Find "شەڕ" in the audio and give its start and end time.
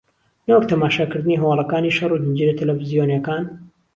1.97-2.11